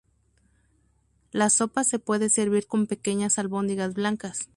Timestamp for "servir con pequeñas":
2.29-3.37